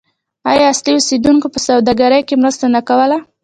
آیا 0.51 0.65
اصلي 0.73 0.91
اوسیدونکو 0.95 1.47
په 1.53 1.59
سوداګرۍ 1.67 2.21
کې 2.27 2.35
مرسته 2.43 2.65
نه 2.75 2.81
کوله؟ 2.87 3.17